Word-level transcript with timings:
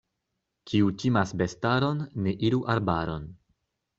Kiu 0.71 0.87
timas 1.03 1.33
bestaron, 1.41 2.01
ne 2.27 2.35
iru 2.49 2.63
arbaron. 2.77 3.31